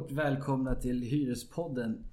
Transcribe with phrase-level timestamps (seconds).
[0.00, 2.04] och välkomna till Hyrespodden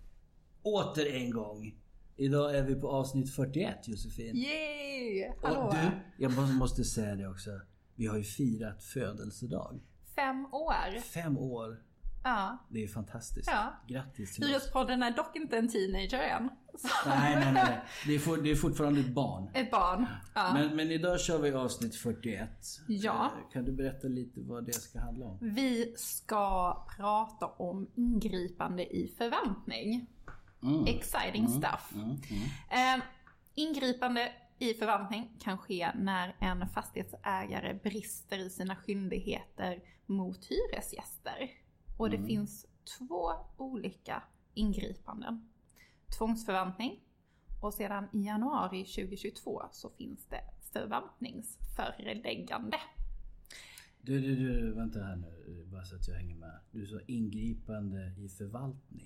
[0.61, 1.75] åter en gång.
[2.15, 4.35] Idag är vi på avsnitt 41 Josefin.
[4.35, 5.31] Yay!
[5.43, 5.59] Hallå!
[5.61, 7.49] Och du, jag måste- säga det också.
[7.95, 9.79] Vi har ju firat födelsedag.
[10.15, 10.99] Fem år.
[11.02, 11.84] Fem år.
[12.23, 12.57] Ja.
[12.70, 13.49] Det är fantastiskt.
[13.52, 13.73] Ja.
[13.88, 14.49] Grattis till oss.
[14.49, 16.49] Hyrespodden är dock inte en teenager än.
[17.04, 17.09] Så.
[17.09, 17.80] Nej, nej, nej.
[18.05, 19.49] Det är, for, det är fortfarande ett barn.
[19.54, 20.05] Ett barn.
[20.35, 20.54] Ja.
[20.54, 22.49] Men, men idag kör vi avsnitt 41.
[22.88, 23.26] Ja.
[23.26, 25.38] Eh, Kan du berätta lite vad det ska handla om?
[25.41, 30.08] Vi ska prata om ingripande i förvaltning.
[30.63, 30.85] Mm.
[30.88, 31.94] Exciting stuff.
[32.70, 33.04] Eh,
[33.55, 41.49] ingripande i förvaltning kan ske när en fastighetsägare brister i sina skyldigheter mot hyresgäster.
[41.98, 42.66] Och det finns
[42.98, 44.23] två olika
[44.54, 45.49] ingripanden.
[46.17, 46.99] Tvångsförvaltning
[47.61, 50.41] och sedan i januari 2022 så finns det
[50.73, 52.77] förvaltningsföreläggande.
[54.01, 56.59] Du, du, du, vänta här nu, bara så att jag hänger med.
[56.71, 59.04] Du sa ingripande i förvaltning.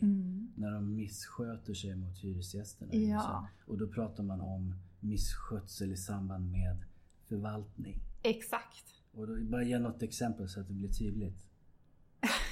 [0.56, 2.94] När de missköter sig mot hyresgästerna.
[2.94, 3.10] Mm.
[3.10, 3.48] Ja.
[3.66, 6.84] Så- Och då pratar man om misskötsel i samband med
[7.28, 8.00] förvaltning.
[8.24, 8.86] Exakt.
[9.14, 11.48] Och då, bara ge något exempel så att det blir tydligt.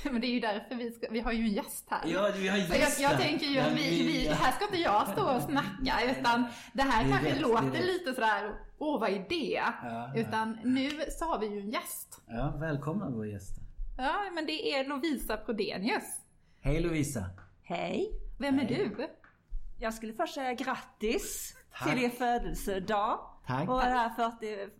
[0.11, 2.01] Men det är ju därför vi ska, vi har ju en gäst här.
[2.05, 3.03] Ja, vi har Så jag, gäster.
[3.03, 6.81] jag tänker ju att vi, vi, här ska inte jag stå och snacka utan det
[6.83, 9.61] här Det kanske rätt, låter lite sådär, åh vad är det?
[9.83, 10.89] Ja, utan nu
[11.19, 12.21] så har vi ju en gäst.
[12.27, 13.55] Ja, välkomna vår gäst.
[13.97, 16.03] Ja, men det är Lovisa Prodenius.
[16.61, 17.25] Hej Lovisa!
[17.63, 18.11] Hej!
[18.39, 19.07] Vem är du?
[19.79, 21.89] Jag skulle först säga grattis Tack.
[21.89, 23.19] till er födelsedag.
[23.49, 23.69] Tack.
[23.69, 24.09] Och det här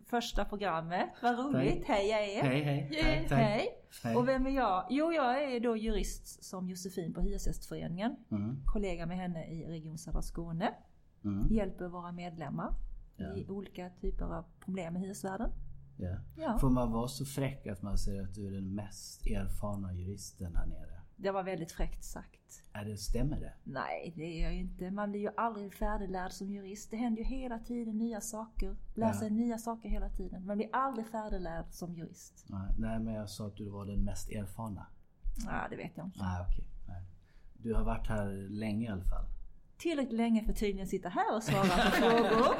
[0.06, 1.08] 41 programmet.
[1.22, 1.86] Vad roligt.
[1.86, 1.96] Tack.
[1.96, 2.42] Hej jag är.
[2.42, 2.88] Hej, hej!
[2.92, 3.28] Yay.
[3.28, 3.38] Tack.
[3.38, 3.68] Hej.
[4.02, 4.16] Hej.
[4.16, 4.86] Och vem är jag?
[4.90, 8.16] Jo, jag är då jurist som Josefin på Hyresgästföreningen.
[8.30, 8.62] Mm.
[8.66, 10.74] Kollega med henne i Region Södra Skåne.
[11.24, 11.46] Mm.
[11.54, 12.74] Hjälper våra medlemmar
[13.16, 13.36] Ja.
[13.36, 15.50] i olika typer av problem med hyresvärden.
[15.96, 16.16] Ja.
[16.36, 16.58] Ja.
[16.58, 20.56] Får man vara så fräck att man säger att du är den mest erfarna juristen
[20.56, 20.89] här nere?
[21.22, 22.62] Det var väldigt fräckt sagt.
[22.72, 23.52] Är det, stämmer det?
[23.64, 24.90] Nej, det är jag ju inte.
[24.90, 26.90] Man blir ju aldrig färdiglärd som jurist.
[26.90, 28.76] Det händer ju hela tiden nya saker.
[28.94, 29.14] Lär Ja.
[29.14, 30.46] sig nya saker hela tiden.
[30.46, 32.44] Man blir aldrig färdiglärd som jurist.
[32.48, 34.86] Nej, nej, men jag sa att du var den mest erfarna.
[35.46, 36.18] Nej, det vet jag inte.
[36.22, 36.64] Nej, okej.
[36.88, 37.02] Nej.
[37.62, 39.24] Du har varit här länge i alla fall.
[39.80, 42.54] Tillräckligt länge för att tydligen sitta här och svara på frågor.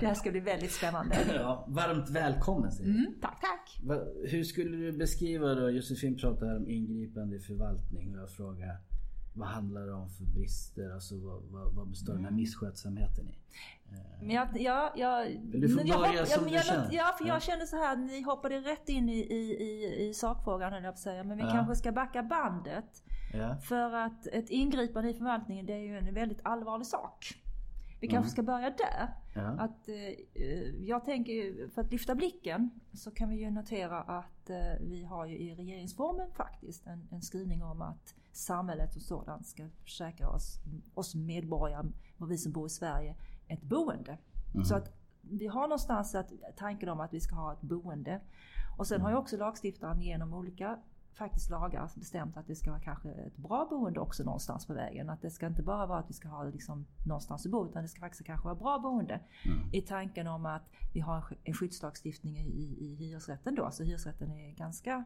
[0.00, 1.16] Det här ska bli väldigt spännande.
[1.34, 2.98] Ja, varmt välkommen säger jag.
[2.98, 3.80] Mm, tack, tack.
[4.30, 8.76] Hur skulle du beskriva då, Josefin pratar här om ingripande i förvaltning och jag frågar
[9.34, 10.90] vad handlar det om för brister?
[10.94, 12.40] Alltså vad, vad, vad består den här Mm.
[12.40, 13.38] misskötsamheten i?
[14.20, 16.88] Men jag, jag, jag, du få men jag börja som men du jag, känner?
[16.92, 17.34] Ja, för Ja.
[17.34, 20.92] jag kände så här, ni hoppade rätt in i, i, i, i sakfrågan höll jag
[20.92, 21.24] på att säga.
[21.24, 21.50] Men vi Ja.
[21.52, 23.02] kanske ska backa bandet.
[23.36, 27.42] Ja, För att ett ingripande i förvaltningen det är ju en väldigt allvarlig sak.
[28.00, 29.08] Vi kanske ska börja där.
[29.34, 34.00] ja, Att, eh, jag tänker ju, för att lyfta blicken så kan vi ju notera
[34.00, 39.02] att eh, vi har ju i regeringsformen faktiskt en, en skrivning om att samhället och
[39.02, 40.60] sådant ska försäkra oss,
[40.94, 41.86] oss medborgare,
[42.18, 43.14] och vi som bor i Sverige,
[43.48, 44.18] ett boende.
[44.64, 48.20] Så att vi har någonstans att, tanken om att vi ska ha ett boende.
[48.78, 50.78] Och sen har ju också lagstiftaren genom olika
[51.18, 55.10] faktiskt lagar bestämt att det ska vara kanske ett bra boende också någonstans på vägen.
[55.10, 57.82] Att det ska inte bara vara att vi ska ha liksom någonstans att bo utan
[57.82, 59.20] det ska faktiskt kanske vara bra boende.
[59.72, 60.62] I tanken om att
[60.94, 63.70] vi har en sk- en skyddslagstiftning i, i, i hyresrätten då.
[63.70, 65.04] Så hyresrätten är ganska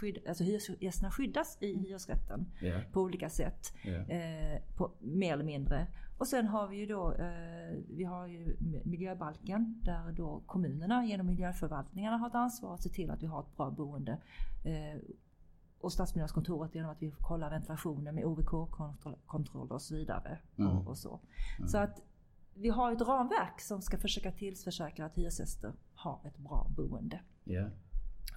[0.00, 3.72] skydd, alltså hyresgästerna skyddas i hyresrätten ja, på olika sätt.
[3.84, 3.90] ja.
[3.92, 5.86] Eh, på, mer eller mindre.
[6.20, 11.26] Och sen har vi ju då, eh, vi har ju miljöbalken där då kommunerna genom
[11.26, 14.12] miljöförvaltningarna har ett ansvar att se till att vi har ett bra boende.
[14.64, 15.00] Eh,
[15.80, 20.38] och Stadsbyggnadskontoret genom att vi kollar ventilationen med OVK-kontroll och så vidare.
[20.58, 20.78] Mm.
[20.78, 21.20] Och, så.
[21.66, 22.02] så att
[22.54, 27.20] vi har ett ramverk som ska försöka tillförsäkra att hyresgäster har ett bra boende.
[27.44, 27.68] ja.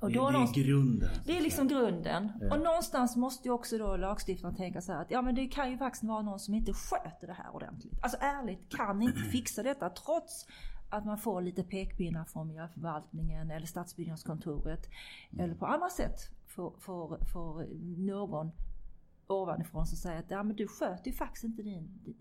[0.02, 1.10] Och det, det är grunden.
[1.26, 2.32] det är liksom grunden.
[2.42, 2.56] Ja.
[2.56, 5.72] Och någonstans måste ju också då lagstiftaren tänka så här att ja men det kan
[5.72, 8.00] ju faktiskt vara någon som inte sköter det här ordentligt.
[8.02, 10.48] Alltså ärligt kan inte fixa detta trots
[10.90, 14.90] att man får lite pekpinnar från miljöförvaltningen eller stadsbyggnadskontoret.
[15.40, 17.68] Eller på andra sätt får, får, får
[17.98, 18.52] någon
[19.28, 22.16] ovanifrån som säger att ja, men du sköter ju faktiskt inte din, din,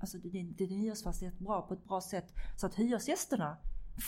[0.00, 3.56] alltså din, din hyresfastighet bra på ett bra sätt så att hyresgästerna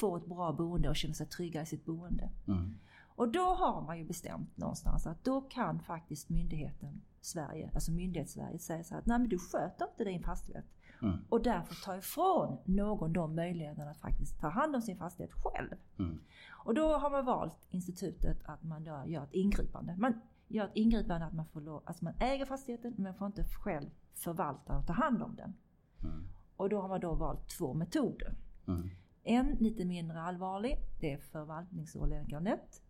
[0.01, 2.31] får ett bra boende och känner sig trygga i sitt boende.
[2.49, 2.79] Mm.
[3.19, 8.59] Och då har man ju bestämt någonstans att då kan faktiskt myndigheten Sverige, alltså myndighets-Sverige
[8.59, 10.65] säga så här att nej men du sköter inte din fastighet.
[11.03, 11.19] Mm.
[11.29, 15.75] Och därför ta ifrån någon de möjligheterna att faktiskt ta hand om sin fastighet själv.
[15.99, 16.21] Mm.
[16.51, 19.97] Och då har man valt institutet att man då gör ett ingripande.
[19.97, 23.45] Man gör ett ingripande att man får lov, alltså man äger fastigheten men får inte
[23.45, 25.55] själv förvalta och ta hand om den.
[26.03, 26.29] Mm.
[26.57, 28.35] Och då har man då valt två metoder.
[28.67, 28.91] Mm.
[29.23, 32.83] En lite mindre allvarlig, det är förvaltningsåläggandet.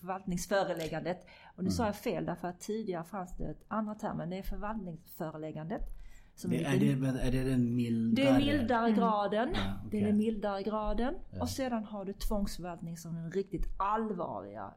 [0.00, 1.26] Förvaltningsföreläggandet.
[1.44, 1.70] Och nu mm.
[1.70, 4.30] sa jag fel därför att tidigare fanns det ett andra termen.
[4.30, 5.82] Det är förvaltningsföreläggandet.
[6.34, 8.24] Som det, är, lite, är, det, är det den mildare?
[8.24, 8.94] Det är mildare mm.
[8.94, 9.50] graden.
[9.54, 9.90] Ja, okay.
[9.90, 11.14] Det är den mildare graden.
[11.30, 11.42] Ja.
[11.42, 14.74] Och sedan har du tvångsförvaltning som den riktigt allvarliga.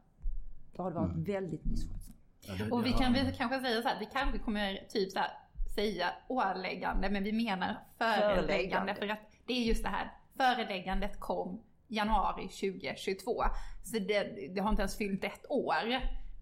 [0.76, 1.24] Då har det varit mm.
[1.24, 2.18] väldigt misskötsamt.
[2.42, 5.32] Ja, och vi kan väl kanske säga så här, vi kanske kommer typ så här,
[5.76, 8.96] säga åläggande men vi menar föreläggande, föreläggande.
[8.96, 13.44] för att det är just det här, föreläggandet kom januari 2022.
[13.84, 15.92] Så det, det har inte ens fyllt ett år.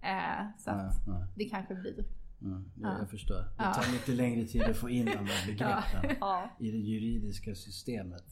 [0.01, 1.27] Eh, så att nej, nej.
[1.35, 2.05] det kanske blir
[2.41, 2.99] Mm, ja, ja.
[2.99, 3.35] Jag förstår.
[3.35, 3.91] Det tar ja.
[3.91, 6.49] lite längre tid att få in de här begreppen ja.
[6.59, 8.23] i det juridiska systemet.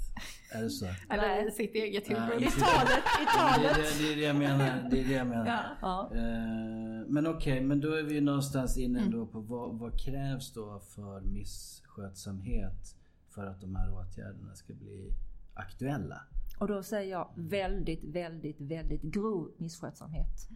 [0.51, 0.85] Är det så?
[1.09, 2.41] Eller i sitt eget huvud.
[2.41, 3.03] I talet.
[3.21, 3.75] I talet.
[3.75, 4.89] Det, det, det, är det jag menar.
[4.91, 5.79] Det är det jag menar.
[6.15, 9.11] Uh, men okej, okay, men då är vi någonstans inne mm.
[9.11, 12.95] då på vad, vad krävs då för misskötsamhet
[13.29, 15.13] för att de här åtgärderna ska bli
[15.53, 16.21] aktuella?
[16.59, 20.49] Och då säger jag väldigt, väldigt, väldigt grov misskötsamhet.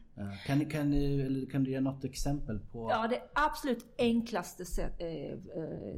[0.46, 2.90] Kan, kan, du, kan du ge något exempel på?
[2.92, 5.96] Ja, det absolut enklaste sätt, eh, eh,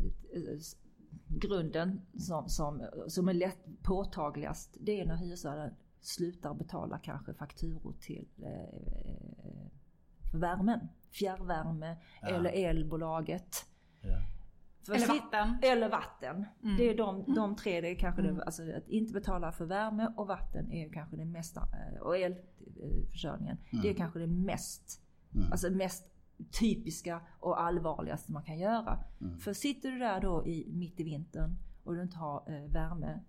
[1.27, 7.93] grunden som, som, som är lätt påtagligast det är när hyresvärden slutar betala kanske fakturor
[7.99, 8.81] till eh,
[10.33, 10.79] värmen.
[11.11, 12.27] Fjärrvärme ja.
[12.27, 13.65] eller elbolaget.
[14.01, 14.30] Ja.
[14.83, 15.57] För eller vatten.
[15.61, 16.45] Eller vatten.
[16.63, 16.77] Mm.
[16.77, 18.35] Det är de, de tre, det är kanske mm.
[18.35, 22.17] det, alltså att inte betala för värme och vatten är kanske det mesta, eh, och
[22.17, 23.57] elförsörjningen.
[23.69, 23.83] Mm.
[23.83, 25.01] Det är kanske det mest,
[25.35, 25.51] mm.
[25.51, 26.07] alltså mest
[26.51, 29.03] typiska och allvarligaste man kan göra.
[29.21, 29.39] Mm.
[29.39, 33.19] För sitter du där då i, mitt i vintern och du inte har eh, värme,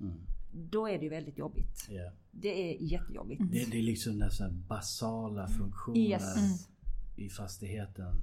[0.00, 0.20] mm.
[0.52, 1.88] då är det ju väldigt jobbigt.
[1.90, 2.12] Yeah.
[2.30, 3.42] Det är jättejobbigt.
[3.52, 6.68] Det, det är liksom nästan basala funktioner yes.
[7.16, 8.14] i fastigheten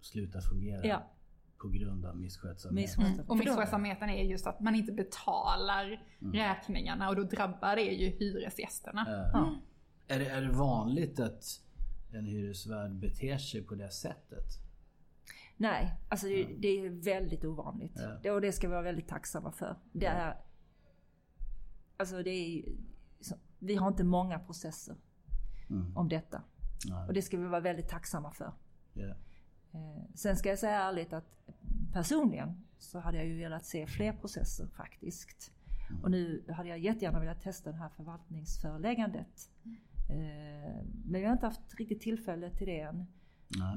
[0.00, 0.86] slutar fungera.
[0.86, 1.12] Ja
[1.58, 2.96] på grund av misskötsamhet.
[2.98, 3.20] Mm.
[3.26, 6.32] Och misskötsamheten är just att man inte betalar mm.
[6.32, 9.30] räkningarna och då drabbar det ju hyresgästerna.
[9.34, 9.54] Mm.
[10.08, 11.44] Är, det, är det vanligt att
[12.12, 14.44] en hyresvärd beter sig på det sättet?
[15.56, 18.00] Nej, alltså det, det är väldigt ovanligt.
[18.22, 18.32] Ja.
[18.32, 19.76] Och det ska vi vara väldigt tacksamma för.
[19.92, 20.36] Det är...
[21.96, 22.64] Alltså det är...
[23.58, 24.96] Vi har inte många processer
[25.70, 25.96] mm.
[25.96, 26.42] om detta.
[26.88, 27.06] Nej.
[27.06, 28.52] Och det ska vi vara väldigt tacksamma för.
[28.94, 29.16] Yeah.
[30.14, 31.24] Sen ska jag säga ärligt att
[31.92, 35.52] personligen så hade jag ju velat se fler processer faktiskt.
[36.02, 39.50] Och nu hade jag jättegärna velat testa det här förvaltningsföreläggandet.
[39.64, 39.76] Mm.
[41.04, 43.06] Men jag har inte haft riktigt tillfälle till det än.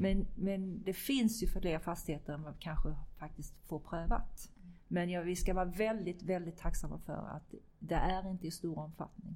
[0.01, 4.51] Men, men det finns ju fler fastigheter än vad kanske faktiskt får prövat.
[4.87, 8.79] Men ja, vi ska vara väldigt, väldigt tacksamma för att det är inte i stor
[8.79, 9.35] omfattning.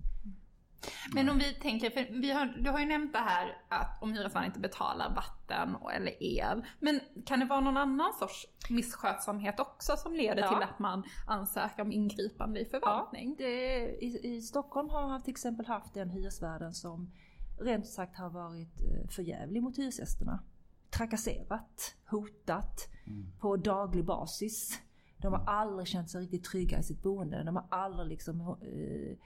[1.14, 4.14] Men om vi tänker, för vi har, du har ju nämnt det här att om
[4.14, 6.66] hyresvärden inte betalar vatten eller el.
[6.80, 10.50] Men kan det vara någon annan sorts misskötsamhet också som leder ja.
[10.50, 13.36] till att man ansöker om ingripande i förvaltning?
[13.40, 17.12] Ja, det, i, I Stockholm har man till exempel haft en hyresvärden som
[17.60, 20.44] rent sagt har varit eh, förjävlig mot hyresgästerna.
[20.90, 23.32] Trakasserat, hotat mm.
[23.40, 24.82] på daglig basis.
[25.18, 27.44] De har aldrig känt sig riktigt trygga i sitt boende.
[27.44, 29.18] De har aldrig liksom, eh,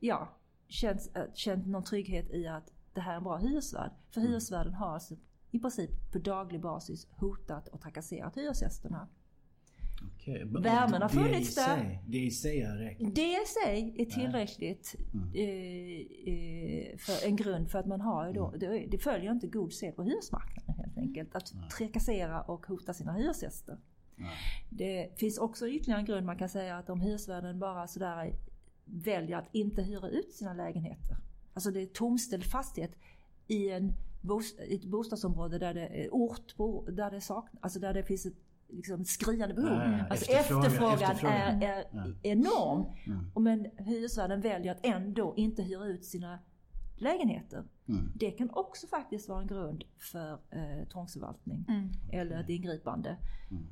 [0.00, 0.28] ja,
[0.68, 3.90] känt, äh, känt någon trygghet i att det här är en bra hyresvärd.
[4.10, 4.30] För mm.
[4.30, 5.14] hyresvärden har alltså
[5.50, 9.08] i princip på daglig basis hotat och trakasserat hyresgästerna.
[10.14, 10.44] Okay.
[10.44, 12.02] Värmen har funnits det där.
[12.06, 13.14] det i sig räckt?
[13.14, 15.28] Det i sig är tillräckligt mm.
[15.34, 18.60] eh, eh, för en grund för att man har då, mm.
[18.60, 21.34] det, det, följer inte god sed på hyresmarknaden helt enkelt.
[21.34, 21.68] Att mm.
[21.68, 23.78] trakassera och hota sina hyresgäster.
[24.70, 28.34] Det finns också ytterligare en grund man kan säga att om hyresvärden bara sådär
[28.92, 31.16] väljer att inte hyra ut sina lägenheter.
[31.54, 32.96] Alltså det är tomställd fastighet
[33.46, 33.92] i en
[34.70, 36.56] ett bostadsområde där det är ort
[36.92, 38.36] där det saknas, alltså där det finns ett
[38.68, 39.78] liksom skriande behov.
[39.78, 41.62] Nej, alltså efterfrågan, efterfrågan, efterfrågan.
[41.62, 42.06] är, är ja.
[42.22, 42.86] enorm.
[43.06, 43.44] Mm.
[43.44, 46.38] Men hyresvärden väljer att ändå inte hyra ut sina
[46.96, 47.64] lägenheter.
[47.88, 48.12] Mm.
[48.14, 51.90] Det kan också faktiskt vara en grund för eh, tvångsförvaltning mm.
[52.12, 53.16] eller ett ingripande.
[53.50, 53.66] Mm.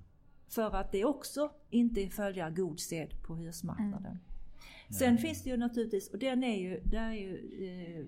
[0.48, 4.18] För att det också inte följer god sed på hyresmarknaden.
[4.88, 4.98] Mm.
[4.98, 8.06] Sen finns det ju naturligtvis, och den är ju, där är ju eh,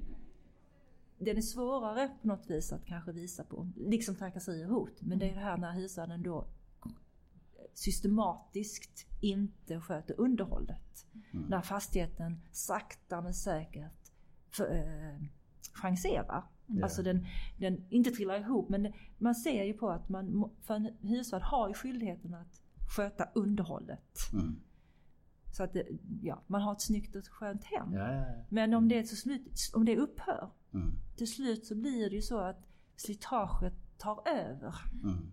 [1.19, 3.71] den är svårare på något vis att kanske visa på.
[3.77, 5.03] Liksom trakasserier och hot.
[5.03, 6.49] Men det är det här när hyresvärden då
[7.75, 11.07] systematiskt inte sköter underhållet.
[11.33, 11.47] Mm.
[11.47, 14.13] När fastigheten sakta men säkert
[14.51, 15.23] för, eh,
[15.73, 16.45] chanserar.
[16.69, 16.83] Yeah.
[16.83, 17.27] Alltså den,
[17.59, 21.69] den inte trillar ihop men man ser ju på att man, för en hyresvärd har
[21.69, 22.63] ju skyldigheten att
[22.97, 24.33] sköta underhållet.
[24.33, 24.61] Mm.
[25.51, 25.87] Så att det,
[26.23, 27.93] ja, man har ett snyggt och skönt hem.
[27.93, 28.45] Ja, ja, ja.
[28.49, 30.93] Men om det, så slut, om det upphör, mm.
[31.17, 34.75] till slut så blir det ju så att slitaget tar över.
[35.05, 35.31] Mm.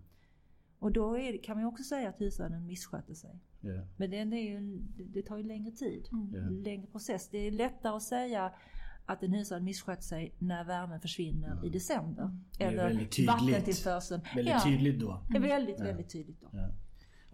[0.78, 3.40] Och då det, kan man ju också säga att hyresvärden missköter sig.
[3.96, 6.08] Men det, är ju, det tar ju längre tid.
[6.12, 6.62] Mm.
[6.62, 7.28] Längre process.
[7.28, 8.52] Det är lättare att säga
[9.06, 11.64] att en hyresvärd misskött sig när värmen försvinner mm.
[11.64, 12.22] i december.
[12.22, 12.44] Mm.
[12.58, 14.22] Eller vattentillförseln.
[14.34, 15.22] Väldigt ja, tydligt då.
[15.30, 16.48] Det är väldigt, väldigt tydligt då.
[16.52, 16.68] Ja.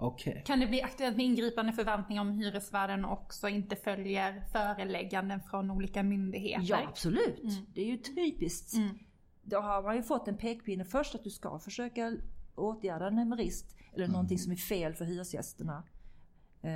[0.02, 0.42] Okay.
[0.42, 6.02] Kan det bli aktuellt med ingripande förvaltning om hyresvärden också inte följer förelägganden från olika
[6.02, 6.66] myndigheter?
[6.68, 7.42] Ja absolut.
[7.42, 7.66] Mm.
[7.74, 8.74] Det är ju typiskt.
[8.74, 8.98] Mm.
[9.42, 12.16] Då har man ju fått en pekpinne först att du ska försöka
[12.54, 14.12] åtgärda en brist eller mm.
[14.12, 15.84] någonting som är fel för hyresgästerna.
[16.62, 16.70] Eh,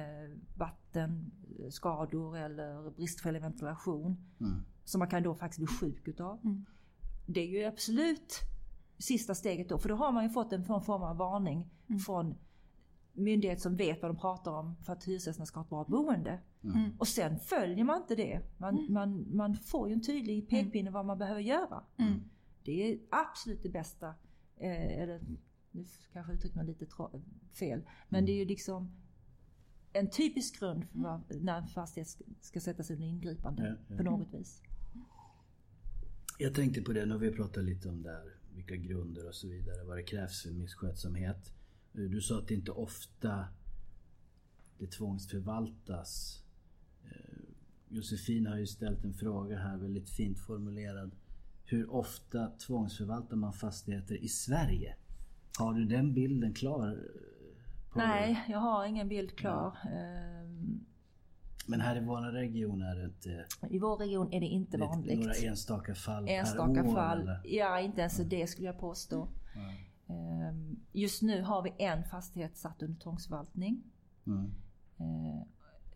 [0.56, 4.16] vattenskador eller bristfällig ventilation.
[4.40, 4.64] Mm.
[4.84, 6.40] Som man kan då faktiskt bli sjuk utav.
[6.44, 6.66] Mm.
[7.26, 8.40] Det är ju absolut
[8.98, 9.78] sista steget då.
[9.78, 11.98] För då har man ju fått en form av varning mm.
[11.98, 12.34] från
[13.16, 16.38] myndighet som vet vad de pratar om för att hyresgästerna ska ha ett bra boende.
[16.64, 16.76] Mm.
[16.76, 16.92] mm.
[16.98, 18.40] Och sen följer man inte det.
[18.58, 18.92] Man, mm.
[18.92, 21.82] man, man får ju en tydlig pekpinne vad man behöver göra.
[21.96, 22.20] Mm.
[22.64, 24.14] Det är absolut det bästa.
[24.56, 25.20] Eh, eller,
[25.70, 26.86] nu kanske jag uttryckte mig lite
[27.52, 27.82] fel.
[28.08, 28.92] Men det är ju liksom
[29.92, 33.96] en typisk grund för vad, när en fastighet ska sättas under ingripande ja, ja.
[33.96, 34.62] på något vis.
[36.38, 39.84] Jag tänkte på det när vi pratade lite om där, vilka grunder och så vidare,
[39.84, 41.52] vad det krävs för misskötsamhet.
[41.96, 43.44] Du sa att det inte ofta
[44.78, 46.42] det tvångsförvaltas.
[47.04, 47.42] Eh,
[47.88, 51.10] Josefin har ju ställt en fråga här, väldigt fint formulerad.
[51.64, 54.96] Hur ofta tvångsförvaltar man fastigheter i Sverige?
[55.58, 56.98] Har du den bilden klar?
[57.94, 59.78] Nej, jag har ingen bild klar.
[59.84, 59.90] Ja.
[59.90, 60.80] Ehm,
[61.66, 63.46] Men här i vår region är det inte...
[63.70, 65.18] I vår region är det inte vanligt.
[65.18, 66.94] Några enstaka fall enstaka per år?
[66.94, 67.20] fall.
[67.20, 67.40] Eller?
[67.44, 68.28] Ja, inte ens mm.
[68.28, 69.28] det skulle jag påstå.
[70.08, 70.75] Mm.
[70.96, 73.82] Just nu har vi en fastighet satt under tvångsförvaltning.
[74.26, 74.52] Mm.
[74.98, 75.42] Ehm,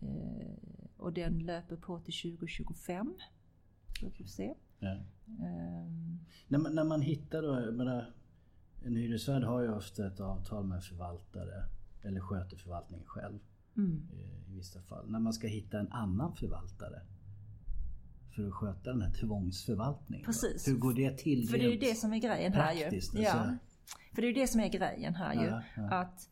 [0.00, 3.14] eh, och den löper på till 2025.
[4.00, 4.54] Så får vi se.
[4.78, 4.97] Ja.
[5.26, 8.12] Um, när, man, när man hittar då, menar,
[8.85, 11.64] en hyresvärd har ju ofta ett avtal med förvaltare
[12.02, 13.38] eller sköter förvaltningen själv.
[13.76, 14.09] Mm.
[14.49, 15.11] I vissa fall.
[15.11, 17.02] När man ska hitta en annan förvaltare
[18.35, 20.25] för att sköta den här tvångsförvaltningen.
[20.26, 20.69] Precis.
[20.69, 21.49] Hur går det till?
[21.49, 22.85] För det är ju det som är grejen här ju.
[22.85, 23.19] Alltså.
[23.19, 23.57] Ja.
[24.14, 25.47] För det är ju det som är grejen här ju.
[25.47, 25.94] Ja, ja.
[25.94, 26.28] Att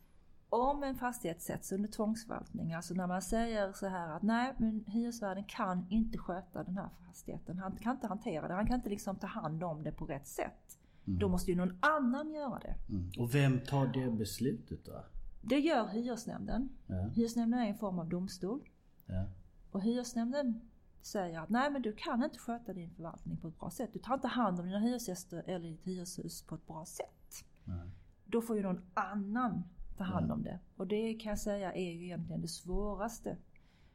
[0.49, 4.85] om en fastighet sätts under tvångsförvaltning, alltså när man säger så här att nej, men
[4.87, 7.59] hyresvärden kan inte sköta den här fastigheten.
[7.59, 8.53] Han kan inte hantera det.
[8.53, 10.79] Han kan inte liksom ta hand om det på rätt sätt.
[11.07, 11.19] Mm.
[11.19, 12.75] Då måste ju någon annan göra det.
[12.89, 13.11] Mm.
[13.19, 15.05] Och vem tar det beslutet då?
[15.41, 16.69] Det gör hyresnämnden.
[16.87, 16.95] Ja.
[16.95, 18.69] Hyresnämnden är en form av domstol.
[19.05, 19.25] Ja.
[19.71, 20.61] Och hyresnämnden
[21.01, 23.89] säger att nej men du kan inte sköta din förvaltning på ett bra sätt.
[23.93, 27.45] Du tar inte hand om dina hyresgäster eller ditt hyreshus på ett bra sätt.
[27.69, 27.89] Nej.
[28.25, 29.63] Då får ju någon annan
[29.97, 30.59] ta hand om det.
[30.77, 33.37] Och det kan jag säga är ju egentligen det svåraste.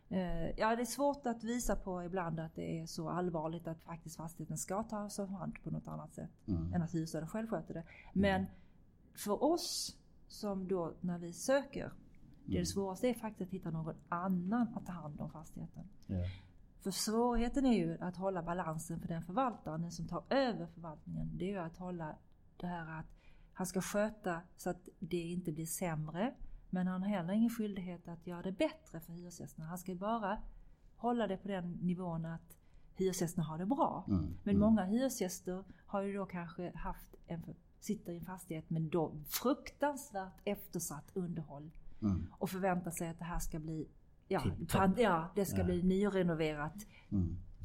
[0.08, 3.82] Eh, ja, det är svårt att visa på ibland att det är så allvarligt att
[3.82, 6.74] faktiskt fastigheten ska tas om hand på något annat sätt mm.
[6.74, 7.84] än att hyresvärden själv sköter det.
[8.12, 8.50] Men mm.
[9.14, 9.96] för oss
[10.28, 11.92] som då när vi söker,
[12.44, 12.60] det, mm.
[12.60, 15.84] det svåraste är faktiskt att hitta någon annan att ta hand om fastigheten.
[16.08, 16.28] Yeah.
[16.80, 21.30] För svårigheten är ju att hålla balansen för den förvaltaren, den som tar över förvaltningen.
[21.34, 22.16] Det är ju att hålla
[22.56, 23.06] det här att
[23.54, 26.34] han ska sköta så att det inte blir sämre.
[26.70, 29.66] Men han har heller ingen skyldighet att göra det bättre för hyresgästerna.
[29.66, 30.38] Han ska bara
[30.96, 32.56] hålla det på den nivån att
[32.96, 34.04] hyresgästerna har det bra.
[34.08, 34.24] Mm.
[34.42, 34.60] Men mm.
[34.60, 37.42] många hyresgäster har ju då kanske haft en,
[37.80, 41.70] sitter i en fastighet med då fruktansvärt eftersatt underhåll.
[42.02, 42.26] Mm.
[42.32, 43.88] Och förväntar sig att det här ska bli
[44.28, 44.42] Ja,
[44.96, 45.64] ja det ska ja.
[45.64, 46.86] bli nyrenoverat.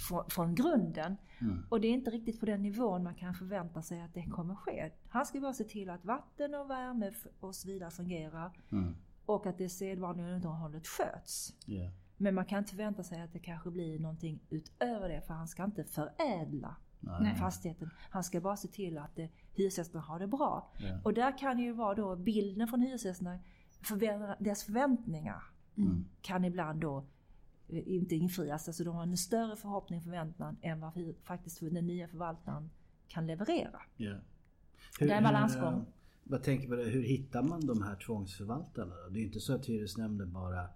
[0.08, 1.18] Från, från grunden.
[1.42, 1.66] Mm.
[1.70, 4.56] Och det är inte riktigt på den nivån man kan förvänta sig att det kommer
[4.56, 4.92] ske.
[5.10, 8.52] Han ska bara se till att vatten och värme och så vidare fungerar.
[8.72, 8.96] Mm.
[9.26, 11.54] Och att det sedvanliga underhållet sköts.
[11.68, 11.92] Yeah.
[12.18, 15.48] Men man kan inte förvänta sig att det kanske blir någonting utöver det för han
[15.48, 17.36] ska inte förädla Nej.
[17.36, 17.90] fastigheten.
[18.10, 20.72] Han ska bara se till att det, hyresgästerna har det bra.
[20.80, 21.04] Yeah.
[21.04, 23.40] Och där kan ju vara då bilden från hyresgästerna,
[23.82, 23.96] för
[24.44, 25.44] deras förväntningar
[25.78, 26.06] mm.
[26.22, 27.06] kan ibland då Eh,
[27.70, 28.68] inte infrias.
[28.68, 32.70] Alltså de har en större förhoppning och förväntan än vad faktiskt den nya förvaltaren
[33.08, 33.82] kan leverera.
[33.98, 34.20] Yeah.
[35.00, 35.74] Hur, det är en balansgång.
[35.74, 35.86] Hur,
[36.24, 38.96] vad tänker på det, hur hittar man de här tvångsförvaltarna?
[39.12, 40.70] Det är inte så att hyresnämnden bara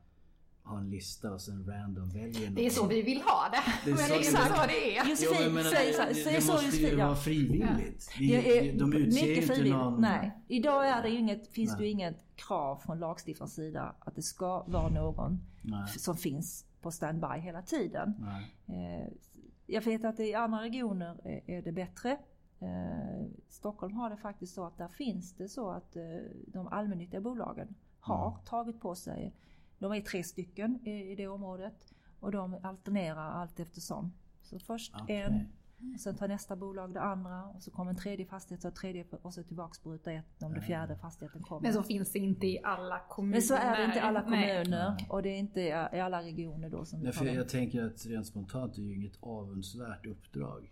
[0.63, 2.55] har en lista och sen random väljer någon.
[2.55, 3.73] Det är så vi vill ha det.
[3.85, 5.09] det är men så, exakt så det är.
[5.09, 8.09] Josefin, jo, men, säg, det, det, det måste ju vara frivilligt.
[8.19, 8.41] Ja.
[8.41, 10.01] Det, de utser ju inte någon...
[10.01, 10.31] Nej.
[10.47, 11.79] Idag är det inget, finns Nej.
[11.79, 15.87] det ju inget krav från lagstiftarens sida att det ska vara någon Nej.
[15.87, 18.25] som finns på standby hela tiden.
[18.67, 19.13] Eh,
[19.65, 22.17] jag vet att i andra regioner är det bättre.
[22.59, 26.03] Eh, Stockholm har det faktiskt så att där finns det så att eh,
[26.47, 28.39] de allmännyttiga bolagen har mm.
[28.45, 29.33] tagit på sig,
[29.77, 34.13] de är tre stycken i, det området och de alternerar allt eftersom.
[34.41, 35.15] Så först okay.
[35.15, 35.47] en
[35.93, 39.05] Och sen tar nästa bolag det andra och så kommer en tredje fastighet och tredje
[39.21, 41.61] och så tillbaks på ruta ett om det fjärde fastigheten kommer.
[41.61, 43.35] Men så finns det inte i alla kommuner.
[43.35, 45.07] Men så är det inte i alla kommuner Nej.
[45.09, 48.27] och det är inte i alla regioner då som Nej, för jag tänker att rent
[48.27, 50.71] spontant är det ju inget avundsvärt uppdrag.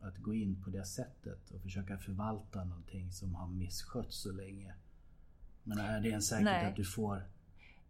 [0.00, 4.74] Att gå in på det sättet och försöka förvalta någonting som har misskötts så länge.
[5.62, 6.70] Men är det en säkerhet Nej.
[6.70, 7.22] att du får...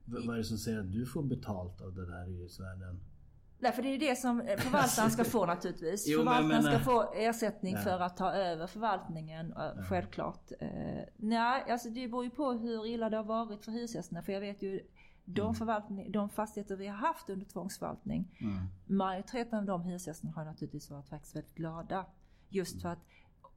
[0.04, 3.00] Vad är det som säger att du får betalt av den här hyresvärden?
[3.72, 6.04] För det är det som förvaltaren ska få naturligtvis.
[6.08, 7.84] jo, förvaltaren men, ska få ersättning nej.
[7.84, 9.84] för att ta över förvaltningen, nej.
[9.88, 10.52] självklart.
[10.60, 10.68] Eh,
[11.16, 14.22] nej, alltså det beror ju på hur illa det har varit för hyresgästerna.
[14.22, 14.80] För jag vet ju
[15.24, 15.54] de, mm.
[15.54, 18.58] förvaltning, de fastigheter vi har haft under tvångsförvaltning, mm.
[18.86, 22.06] majoriteten av de hyresgästerna har naturligtvis varit faktiskt väldigt glada.
[22.48, 23.06] Just för att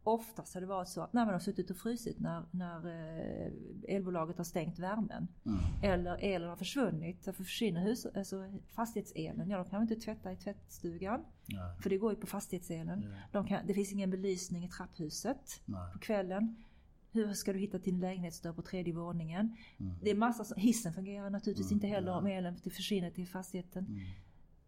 [0.08, 3.52] oftast har det varit så att när man har suttit och frusit när, när eh,
[3.96, 5.28] elbolaget har stängt värmen.
[5.46, 5.60] Mm.
[5.84, 7.26] Eller elen har försvunnit.
[7.26, 9.50] Därför försvinner hus, alltså fastighetselen.
[9.50, 11.26] Ja, de kan inte tvätta i tvättstugan.
[11.46, 11.82] Nej.
[11.82, 13.16] För det går ju på fastighetselen.
[13.32, 15.94] De kan, det finns ingen belysning i trapphuset Nej.
[15.94, 16.64] på kvällen.
[17.12, 19.58] Hur ska du hitta din lägenhetsdörr på tredje våningen?
[19.80, 19.96] Mm.
[20.04, 21.76] Det är massa, hissen fungerar naturligtvis mm.
[21.76, 24.00] inte heller om elen försvinner till fastigheten.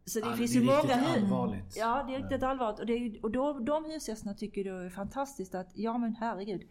[0.09, 1.77] Så det ja, finns det ju många allvarligt.
[1.77, 2.79] Ja, det är riktigt allvarligt.
[2.79, 6.61] Och, det är, och då, de hyresgästerna tycker det är fantastiskt att, ja men herregud.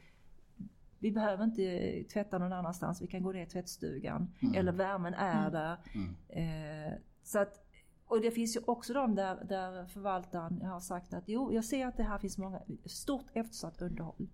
[0.99, 4.35] Vi behöver inte tvätta någon annanstans, vi kan gå ner i tvättstugan.
[4.41, 4.55] Mm.
[4.55, 5.53] Eller värmen är mm.
[5.53, 5.77] där.
[5.95, 6.15] Mm.
[6.29, 6.93] Eh,
[7.23, 7.65] så att,
[8.07, 11.87] och det finns ju också de där, där förvaltaren har sagt att jo, jag ser
[11.87, 14.29] att det här finns många, stort eftersatt underhåll.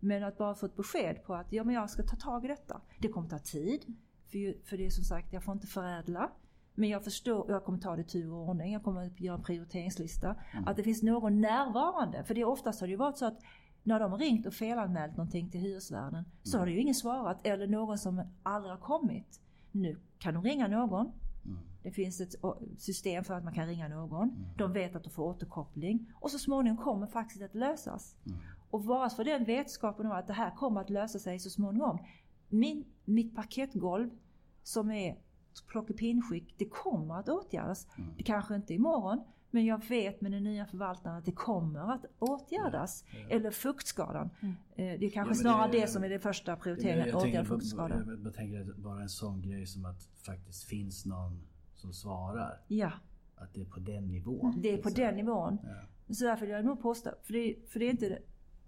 [0.00, 2.48] Men att bara få ett besked på att ja, men jag ska ta tag i
[2.48, 2.80] detta.
[2.98, 3.96] Det kommer ta tid.
[4.26, 6.30] För, för det är som sagt, jag får inte förädla.
[6.78, 9.42] Men jag förstår, jag kommer ta det i tur och ordning, jag kommer göra en
[9.42, 10.36] prioriteringslista.
[10.52, 10.68] Mm.
[10.68, 12.24] Att det finns någon närvarande.
[12.24, 13.38] För det oftast har det ju varit så att
[13.82, 16.24] när de har ringt och felanmält någonting till hyresvärden mm.
[16.42, 19.40] så har det ju ingen svarat eller någon som aldrig har kommit.
[19.72, 21.12] Nu kan de ringa någon.
[21.44, 21.58] Mm.
[21.82, 22.34] Det finns ett
[22.78, 24.28] system för att man kan ringa någon.
[24.28, 24.44] Mm.
[24.58, 28.16] De vet att de får återkoppling och så småningom kommer faktiskt att lösas.
[28.26, 28.38] Mm.
[28.70, 31.98] Och bara för den vetskapen om att det här kommer att lösa sig så småningom.
[32.48, 34.10] Min, mitt paketgolv
[34.62, 35.27] som är
[35.62, 37.86] plockepinskick, det kommer att åtgärdas.
[37.98, 38.10] Mm.
[38.16, 42.04] Det kanske inte imorgon, men jag vet med den nya förvaltaren att det kommer att
[42.18, 43.04] åtgärdas.
[43.12, 43.36] Ja, ja.
[43.36, 44.30] Eller fuktskadan.
[44.40, 44.54] Mm.
[44.76, 48.04] Eh, det är kanske ja, snarare det, det, som är det första prioriteringen, åtgärda fuktskadan.
[48.08, 51.40] Jag, jag tänker bara en sån grej som att faktiskt finns någon
[51.74, 52.60] som svarar.
[52.68, 52.92] Ja.
[53.36, 54.54] Att det är på den nivån.
[54.62, 55.58] Det är på den nivån.
[56.10, 58.18] Så därför vill jag nog påstå, för det, för det är inte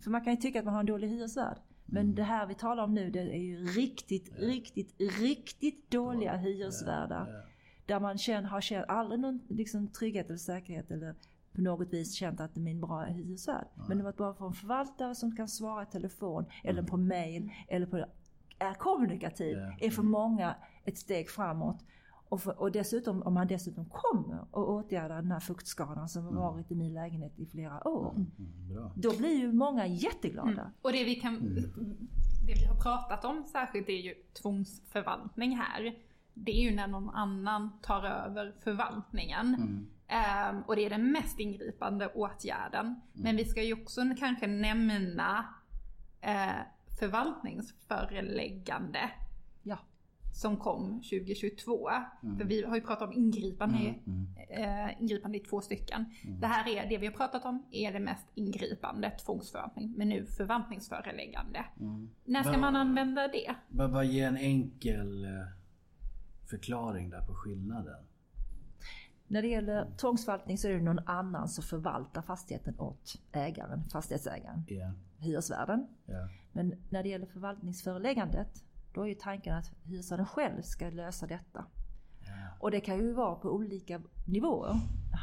[0.01, 1.59] för man kan ju tycka att man har en dålig hyresvärd.
[1.91, 2.15] Men mm.
[2.15, 4.47] det här vi talar om nu det är ju riktigt, ja.
[4.47, 7.27] riktigt, riktigt dåliga hyresvärdar.
[7.29, 7.43] Ja, ja.
[7.87, 11.15] Där man känner, har känt aldrig någon liksom, trygghet eller säkerhet eller
[11.53, 13.67] på något vis känt att det är min bra hyresvärd.
[13.89, 16.87] Men det var bara för en förvaltare som kan svara i telefon eller mm.
[16.87, 18.05] på mail eller på
[18.59, 21.85] är kommunikativ är för många ett steg framåt.
[22.31, 26.31] Och, för, och dessutom, om man dessutom kommer och åtgärdar den här fuktskadan som har
[26.31, 26.43] mm.
[26.43, 28.11] varit i min lägenhet i flera år.
[28.11, 30.51] Mm, mm, då blir ju många jätteglada.
[30.51, 30.67] Mm.
[30.83, 31.55] Och det vi kan,
[32.47, 35.95] det vi har pratat om särskilt är ju tvångsförvaltning här.
[36.35, 39.55] Det är ju när någon annan tar över förvaltningen.
[40.55, 43.01] Um, och det är den mest ingripande åtgärden.
[43.13, 45.45] Men vi ska ju också kanske nämna
[46.27, 46.61] uh,
[47.01, 49.11] förvaltningsföreläggande
[50.33, 51.91] som kom 2022.
[52.23, 52.39] Mm.
[52.39, 54.01] För vi har ju pratat om ingripande, mm.
[54.07, 54.89] mm.
[54.89, 56.05] Eh, ingripande i två stycken.
[56.25, 56.41] Mm.
[56.41, 59.95] Det här är, det vi har pratat om, är det mest ingripande, tvångsförvaltning.
[59.97, 61.65] Men nu förvaltningsföreläggande.
[61.81, 62.11] Mm.
[62.25, 63.55] När ska va, man använda det?
[63.69, 65.31] Vad va, ge en enkel eh,
[66.51, 68.05] förklaring där på skillnaden?
[69.27, 74.65] När det gäller tvångsförvaltning så är det någon annan som förvaltar fastigheten åt ägaren, fastighetsägaren,
[74.69, 74.93] yeah.
[75.19, 75.87] hyresvärden.
[76.09, 76.29] Yeah.
[76.53, 81.65] Men när det gäller förvaltningsföreläggandet då är ju tanken att hyresvärden själv ska lösa detta.
[82.27, 82.57] Ja.
[82.61, 84.75] Och det kan ju vara på olika nivåer.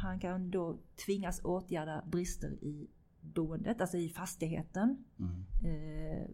[0.01, 2.87] Han kan då tvingas åtgärda brister i
[3.21, 5.05] boendet, alltså i fastigheten.
[5.19, 5.45] Mm.
[5.65, 6.29] Eh,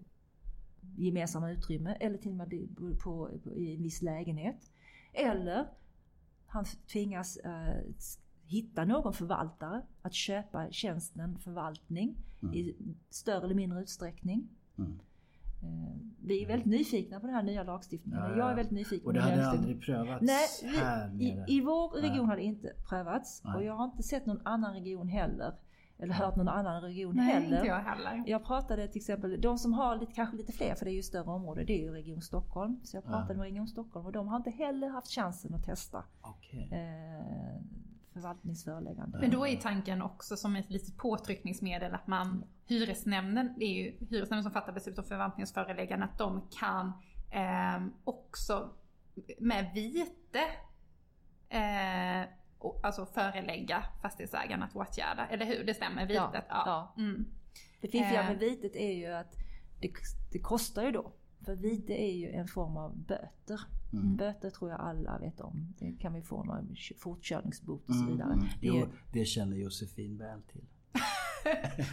[0.98, 2.96] gemensamma utrymme eller till och med på,
[3.43, 4.72] på, i en viss lägenhet.
[5.13, 5.67] Eller
[6.48, 7.82] han tvingas eh,
[8.46, 12.56] hitta någon förvaltare att köpa tjänsten förvaltning mm.
[12.56, 12.76] i
[13.10, 14.50] större eller mindre utsträckning.
[14.78, 15.00] Mm.
[15.63, 15.93] Eh,
[16.26, 18.19] vi är väldigt nyfikna på den här nya lagstiftningen.
[18.19, 19.08] Ja, Jag är väldigt nyfiken.
[19.08, 21.21] Och det hade aldrig prövats Nej, vi, här?
[21.21, 23.41] I, I vår region har det inte prövats.
[23.43, 23.56] Nej.
[23.56, 25.54] Och jag har inte sett någon annan region heller.
[25.97, 27.56] Eller hört någon annan region Nej, heller.
[27.56, 28.23] Inte jag heller.
[28.28, 31.04] Jag pratade till exempel, de som har lite, kanske lite fler, för det är ju
[31.04, 32.80] större område, det är ju Region Stockholm.
[32.84, 33.38] Så jag pratade ja.
[33.38, 36.04] med Region Stockholm och de har inte heller haft chansen att testa.
[36.21, 36.80] Okay.
[36.80, 37.62] Eh,
[38.13, 39.19] förvaltningsföreläggande.
[39.19, 43.97] Men då är tanken också som ett litet påtryckningsmedel att man, hyresnämnden, det är ju
[44.10, 46.88] hyresnämnden som fattar beslut om förvaltningsföreläggande, att de kan
[47.32, 48.69] eh, också
[49.39, 50.39] med vite
[51.49, 52.30] eh,
[52.84, 55.63] alltså förelägga fastighetsägaren att åtgärda, eller hur?
[55.63, 56.45] Det stämmer, vitet?
[56.49, 56.63] Ja.
[56.65, 56.93] ja.
[56.97, 57.26] Mm.
[57.82, 59.36] Det fiffiga med vitet är ju att
[59.82, 59.91] det,
[60.32, 61.12] det kostar ju då.
[61.45, 63.62] För vite är ju en form av böter.
[63.93, 64.15] Mm.
[64.15, 65.73] Böter tror jag alla vet om.
[65.79, 66.65] Det kan vi få några
[66.97, 68.34] fortkörningsbot och så mm, vidare.
[68.34, 68.51] Mm, mm.
[68.62, 70.65] Jo, det känner Josefin väl till.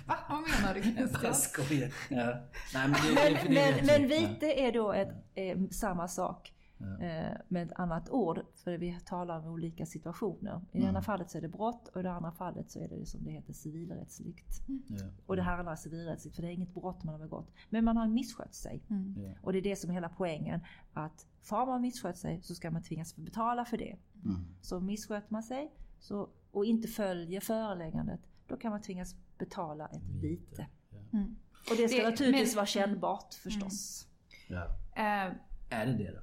[0.06, 0.16] Va?
[0.28, 1.20] Vad menar du Christian?
[1.22, 1.92] Jag skojar.
[2.08, 2.48] Ja.
[2.74, 6.52] Nej, men, det, men, det men, men vite är då ett, är samma sak.
[6.80, 7.06] Ja.
[7.06, 10.60] Eh, med ett annat ord, för vi talar om olika situationer.
[10.72, 11.02] I det ena mm.
[11.02, 13.30] fallet så är det brott och i det andra fallet så är det som det
[13.30, 14.68] heter civilrättsligt.
[14.68, 14.82] Mm.
[14.88, 15.06] Ja.
[15.26, 17.52] Och det här handlar civilrättsligt för det är inget brott man har begått.
[17.70, 18.82] Men man har misskött sig.
[18.90, 19.14] Mm.
[19.18, 19.32] Ja.
[19.42, 20.60] Och det är det som är hela poängen.
[20.92, 23.96] Att har man misskött sig så ska man tvingas betala för det.
[24.24, 24.44] Mm.
[24.60, 30.08] Så missköter man sig så, och inte följer föreläggandet, då kan man tvingas betala ett
[30.22, 30.66] vite.
[31.12, 31.36] Mm.
[31.70, 34.08] Och det ska det, naturligtvis men, vara kännbart förstås.
[34.48, 34.64] Ja.
[34.96, 35.36] Uh,
[35.70, 36.20] är det det då?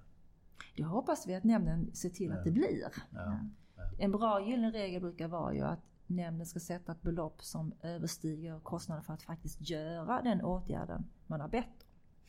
[0.78, 2.88] Det hoppas vi att nämnden ser till att det blir.
[3.10, 3.40] Ja.
[4.00, 8.60] En bra gyllene regel brukar vara ju att nämnden ska sätta ett belopp som överstiger
[8.60, 11.86] kostnaden för att faktiskt göra den åtgärden man har bett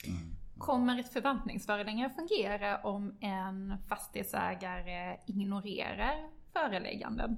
[0.07, 0.13] om.
[0.13, 0.37] Mm.
[0.59, 7.37] Kommer ett förvaltningsföreläggande fungera om en fastighetsägare ignorerar förelägganden?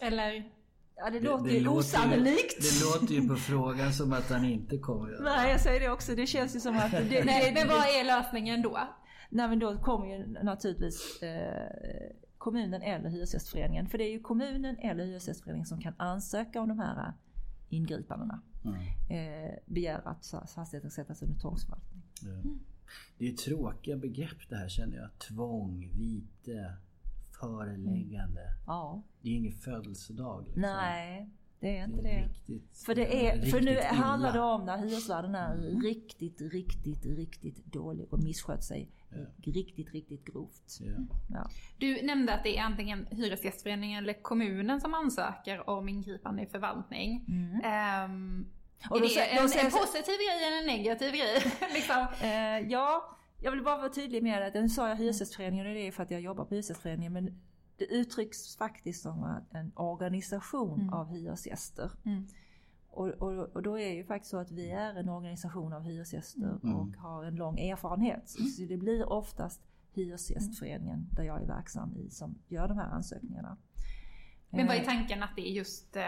[0.00, 0.52] Eller
[0.96, 2.56] Ja det, det låter ju osannolikt.
[2.60, 5.24] Det låter ju på frågan som att han inte kommer göra det.
[5.24, 6.14] Nej jag säger det också.
[6.14, 6.90] Det känns ju som att...
[6.90, 8.78] Det, Nej, men vad är lösningen då?
[9.30, 13.86] Nej men då kommer ju naturligtvis eh, kommunen eller Hyresgästföreningen.
[13.86, 17.12] För det är ju kommunen eller Hyresgästföreningen som kan ansöka om de här
[17.68, 18.40] ingripandena.
[18.64, 18.80] Mm.
[19.10, 22.02] Eh, begär att fastigheten sättas under tvångsförvaltning.
[22.22, 22.60] Mm.
[23.18, 25.18] Det är tråkiga begrepp det här känner jag.
[25.18, 26.74] Tvång, vite,
[27.40, 28.40] föreläggande.
[28.40, 28.54] Mm.
[28.66, 29.02] Ja.
[29.22, 30.44] Det är ingen födelsedag.
[30.44, 30.62] Liksom.
[30.62, 31.30] Nej.
[31.60, 32.10] Det är inte det.
[32.10, 35.82] Är riktigt, för, det är, för nu handlar det om när hyresvärden är mm.
[35.82, 38.90] riktigt, riktigt, riktigt dålig och misskött sig.
[39.42, 40.78] Riktigt, riktigt grovt.
[40.80, 41.16] Ja.
[41.28, 41.50] Ja.
[41.78, 47.24] Du nämnde att det är antingen Hyresgästföreningen eller kommunen som ansöker om ingripande i förvaltning.
[47.28, 48.10] Mm.
[48.10, 48.46] Um,
[48.90, 51.52] och är det en, en, positiv grej eller en negativ grej?
[51.74, 52.06] liksom?
[52.22, 55.86] uh, ja, jag vill bara vara tydlig med att nu sa jag Hyresgästföreningen och det
[55.86, 57.12] är för att jag jobbar på Hyresgästföreningen.
[57.12, 57.40] Men
[57.76, 60.94] det uttrycks faktiskt som en organisation mm.
[60.94, 61.90] av hyresgäster.
[62.04, 62.26] Mm.
[62.96, 65.82] Och, och, och, då är det ju faktiskt så att vi är en organisation av
[65.82, 66.76] hyresgäster mm.
[66.76, 68.28] och har en lång erfarenhet.
[68.28, 69.60] Så det blir oftast
[69.92, 73.56] Hyresgästföreningen där jag är verksam i som gör de här ansökningarna.
[74.50, 74.86] Men vad är eh.
[74.86, 75.96] tanken att det är just...
[75.96, 76.02] Eh,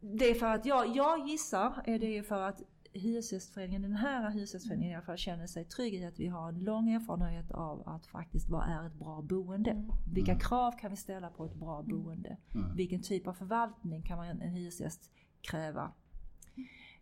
[0.00, 2.62] det är för att jag, jag gissar är det för att
[2.92, 6.64] Hyresgästföreningen, den här Hyresgästföreningen i alla fall känner sig trygg i att vi har en
[6.64, 9.70] lång erfarenhet av att faktiskt vad är ett bra boende?
[9.70, 9.90] Mm.
[10.12, 10.40] Vilka mm.
[10.40, 11.90] krav kan vi ställa på ett bra mm.
[11.90, 12.36] boende?
[12.54, 12.76] Mm.
[12.76, 15.10] Vilken typ av förvaltning kan man, en hyresgäst
[15.42, 15.92] kräva?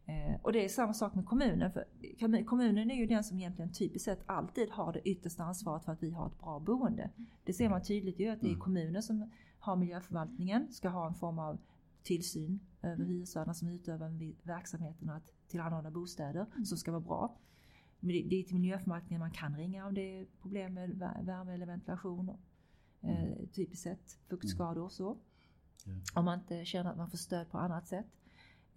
[0.09, 1.73] Eh, och det är samma sak med kommunen.
[1.73, 5.93] För kommunen är ju den som egentligen typiskt sett alltid har det yttersta ansvaret för
[5.93, 7.11] att vi har ett bra boende.
[7.45, 8.61] Det ser man tydligt ju att det är mm.
[8.61, 11.59] kommunen som har miljöförvaltningen, ska ha en form av
[12.03, 16.65] tillsyn över hyresvärdarna som utövar verksamheten att tillhandahålla bostäder mm.
[16.65, 17.37] som ska vara bra.
[18.01, 20.91] Det är till miljöförvaltningen man kan ringa om det är problem med
[21.23, 22.29] värme eller ventilation.
[23.01, 23.49] Eh, mm.
[23.49, 25.17] typiskt sett fuktskador och så.
[25.87, 26.01] Mm.
[26.15, 28.07] Om man inte känner att man får stöd på annat sätt.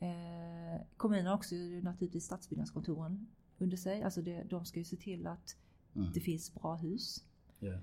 [0.01, 4.03] Eh, kommunen har också naturligtvis stadsbyggnadskontoren under sig.
[4.03, 5.57] Alltså det, de ska ju se till att
[5.95, 6.11] mm.
[6.13, 7.25] det finns bra hus.
[7.61, 7.79] Yeah.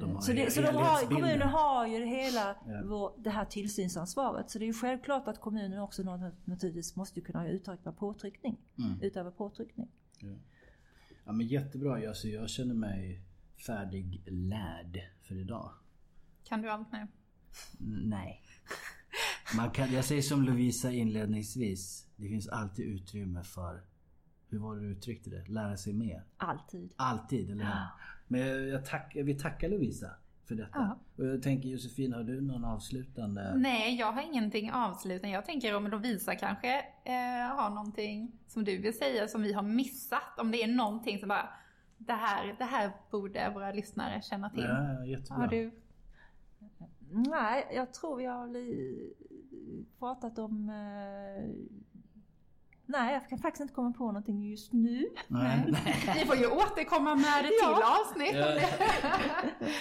[0.00, 2.82] De så, det, så de har, kommunen har ju hela ja.
[2.84, 4.50] vår, det här tillsynsansvaret.
[4.50, 6.02] Så det är ju självklart att kommunen också
[6.44, 8.56] naturligtvis måste kunna utöva påtryckning.
[8.78, 9.02] Mm.
[9.02, 9.88] Utöva påtryckning.
[10.18, 10.36] Ja.
[11.24, 12.08] ja men jättebra.
[12.08, 13.22] Alltså, jag känner mig
[13.66, 15.70] färdiglärd för idag.
[16.44, 17.06] Kan du allt nu?
[17.78, 18.42] Nej.
[19.56, 22.06] Man kan, jag säger som Lovisa inledningsvis.
[22.16, 23.82] Det finns alltid utrymme för,
[24.48, 25.48] hur var det du uttryckte det?
[25.48, 26.24] Lära sig mer.
[26.36, 26.92] Alltid.
[26.96, 27.88] Alltid, eller ja.
[28.28, 30.10] Men jag tack, vi tackar Lovisa
[30.44, 30.70] för detta.
[30.74, 30.98] Ja.
[31.16, 33.54] Och jag tänker Josefin, har du någon avslutande?
[33.56, 35.34] Nej, jag har ingenting avslutande.
[35.34, 39.62] Jag tänker om Lovisa kanske eh, har någonting som du vill säga som vi har
[39.62, 40.38] missat.
[40.38, 41.48] Om det är någonting som bara,
[41.98, 44.64] det här, det här borde våra lyssnare känna till.
[44.64, 45.36] Ja, jättebra.
[45.36, 45.72] Har du?
[47.10, 48.46] Nej, jag tror vi har
[49.98, 51.78] pratat om eh,
[52.90, 55.04] Nej, jag kan faktiskt inte komma på någonting just nu.
[55.28, 55.74] Nej.
[56.14, 58.00] Vi får ju återkomma med det till ja.
[58.00, 58.34] avsnitt.
[58.34, 58.60] Ja.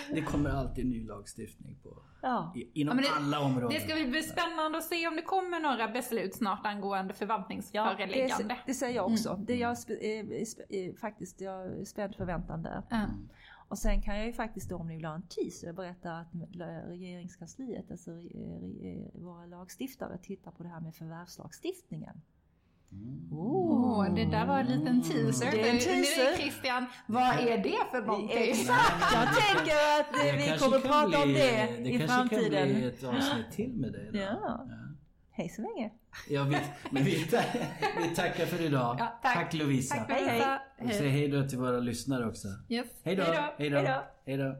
[0.13, 2.53] Det kommer alltid ny lagstiftning på ja.
[2.73, 3.69] inom ja, det, alla områden.
[3.69, 8.33] Det ska bli spännande att se om det kommer några beslut snart angående förvaltningsföreläggande.
[8.39, 9.29] Ja, det, det säger jag också.
[9.29, 9.45] Mm.
[9.45, 10.33] Det är jag är,
[10.73, 12.83] är, faktiskt jag är spänd förväntan där.
[12.91, 13.29] Mm.
[13.67, 16.27] Och sen kan jag ju faktiskt då om ni vill ha en teaser berätta att
[16.87, 18.11] regeringskansliet, alltså
[19.13, 22.21] våra lagstiftare, tittar på det här med förvärvslagstiftningen.
[22.91, 23.33] Mm.
[23.33, 25.51] Oh, det där var en liten teaser.
[25.51, 26.37] Det är en teaser.
[26.37, 28.37] Christian, vad är det för någonting?
[28.37, 32.51] Exakt, jag tänker att det vi kommer prata om det, det i framtiden.
[32.51, 34.19] Det kanske kan bli ett avsnitt till med dig då.
[34.19, 34.39] Ja.
[34.43, 34.86] ja.
[35.37, 35.89] Hej så länge.
[36.29, 36.57] Ja, vi,
[36.91, 37.15] men vi,
[37.97, 38.95] vi tackar för idag.
[38.99, 39.33] Ja, tack.
[39.33, 39.95] tack Lovisa.
[39.95, 40.59] Tack Lovisa.
[40.77, 40.87] Hej.
[40.87, 42.47] Och säg hej då till våra lyssnare också.
[42.69, 42.87] Yes.
[43.03, 43.23] Hej då.
[43.57, 43.77] Hej då.
[43.77, 44.03] Hej då.
[44.25, 44.55] Hej då.